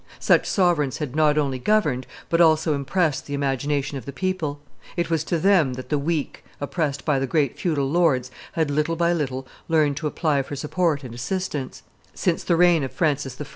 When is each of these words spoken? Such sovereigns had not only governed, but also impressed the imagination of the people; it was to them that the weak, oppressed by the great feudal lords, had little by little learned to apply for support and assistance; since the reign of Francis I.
Such 0.19 0.47
sovereigns 0.47 0.97
had 0.97 1.15
not 1.15 1.37
only 1.37 1.59
governed, 1.59 2.07
but 2.27 2.41
also 2.41 2.73
impressed 2.73 3.27
the 3.27 3.35
imagination 3.35 3.99
of 3.99 4.05
the 4.05 4.11
people; 4.11 4.59
it 4.97 5.11
was 5.11 5.23
to 5.25 5.37
them 5.37 5.75
that 5.75 5.89
the 5.89 5.99
weak, 5.99 6.43
oppressed 6.59 7.05
by 7.05 7.19
the 7.19 7.27
great 7.27 7.59
feudal 7.59 7.87
lords, 7.87 8.31
had 8.53 8.71
little 8.71 8.95
by 8.95 9.13
little 9.13 9.45
learned 9.67 9.97
to 9.97 10.07
apply 10.07 10.41
for 10.41 10.55
support 10.55 11.03
and 11.03 11.13
assistance; 11.13 11.83
since 12.15 12.43
the 12.43 12.55
reign 12.55 12.83
of 12.83 12.91
Francis 12.91 13.39
I. 13.39 13.45